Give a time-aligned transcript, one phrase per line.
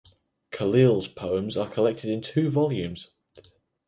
[0.49, 3.09] Khalil’s poems are collected in two volumes.